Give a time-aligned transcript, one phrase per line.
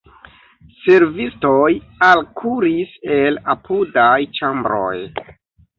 [0.85, 1.69] Servistoj
[2.09, 4.97] alkuris el apudaj ĉambroj.